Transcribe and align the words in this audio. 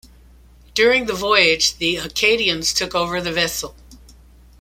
During 0.73 1.05
the 1.05 1.13
voyage, 1.13 1.75
the 1.77 1.97
Acadians 1.97 2.73
took 2.73 2.95
over 2.95 3.21
the 3.21 3.31
vessel. 3.31 3.75